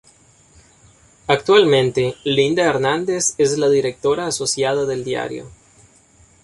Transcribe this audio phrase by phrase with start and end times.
[1.27, 5.51] Actualmente, Linda Hernández es la directora asociada del diario.